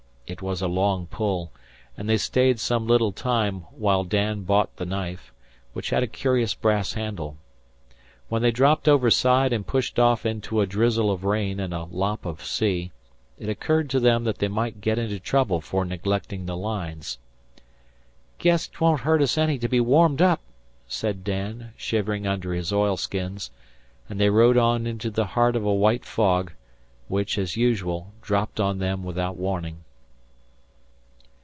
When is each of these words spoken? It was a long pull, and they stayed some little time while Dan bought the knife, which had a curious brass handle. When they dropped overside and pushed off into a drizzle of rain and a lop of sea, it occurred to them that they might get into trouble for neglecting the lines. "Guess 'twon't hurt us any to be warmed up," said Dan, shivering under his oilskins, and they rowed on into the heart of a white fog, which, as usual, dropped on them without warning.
It 0.27 0.41
was 0.41 0.61
a 0.61 0.67
long 0.69 1.07
pull, 1.07 1.51
and 1.97 2.07
they 2.07 2.15
stayed 2.15 2.57
some 2.61 2.87
little 2.87 3.11
time 3.11 3.63
while 3.69 4.05
Dan 4.05 4.43
bought 4.43 4.73
the 4.77 4.85
knife, 4.85 5.33
which 5.73 5.89
had 5.89 6.03
a 6.03 6.07
curious 6.07 6.53
brass 6.53 6.93
handle. 6.93 7.35
When 8.29 8.41
they 8.41 8.51
dropped 8.51 8.87
overside 8.87 9.51
and 9.51 9.67
pushed 9.67 9.99
off 9.99 10.25
into 10.25 10.61
a 10.61 10.65
drizzle 10.65 11.11
of 11.11 11.25
rain 11.25 11.59
and 11.59 11.73
a 11.73 11.83
lop 11.83 12.23
of 12.23 12.45
sea, 12.45 12.93
it 13.37 13.49
occurred 13.49 13.89
to 13.89 13.99
them 13.99 14.23
that 14.23 14.37
they 14.37 14.47
might 14.47 14.79
get 14.79 14.97
into 14.97 15.19
trouble 15.19 15.59
for 15.59 15.83
neglecting 15.83 16.45
the 16.45 16.55
lines. 16.55 17.17
"Guess 18.39 18.69
'twon't 18.69 19.01
hurt 19.01 19.21
us 19.21 19.37
any 19.37 19.57
to 19.57 19.67
be 19.67 19.81
warmed 19.81 20.21
up," 20.21 20.39
said 20.87 21.25
Dan, 21.25 21.73
shivering 21.75 22.25
under 22.25 22.53
his 22.53 22.71
oilskins, 22.71 23.51
and 24.07 24.17
they 24.17 24.29
rowed 24.29 24.55
on 24.55 24.87
into 24.87 25.09
the 25.11 25.25
heart 25.35 25.57
of 25.57 25.65
a 25.65 25.73
white 25.75 26.05
fog, 26.05 26.53
which, 27.09 27.37
as 27.37 27.57
usual, 27.57 28.13
dropped 28.21 28.61
on 28.61 28.77
them 28.77 29.03
without 29.03 29.35
warning. 29.35 29.83